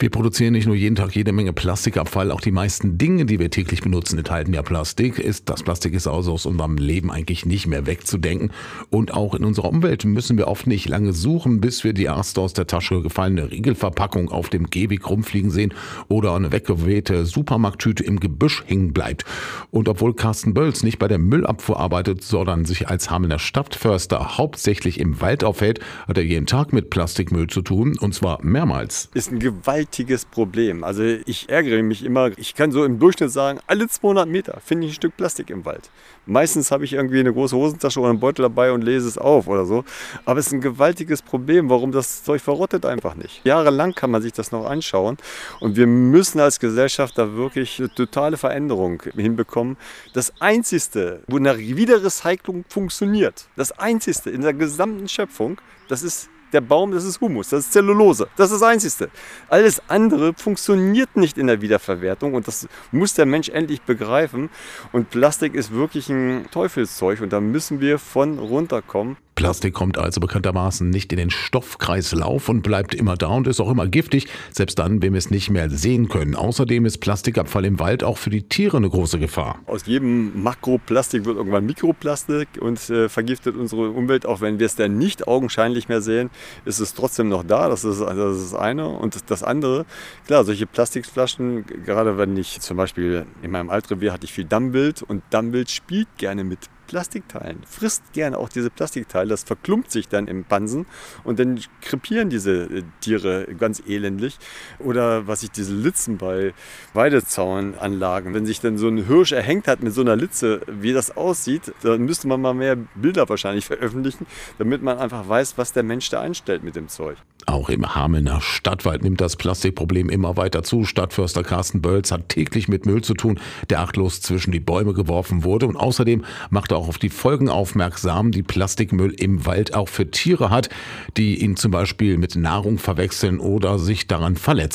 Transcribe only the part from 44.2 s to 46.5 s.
sich das noch anschauen und wir müssen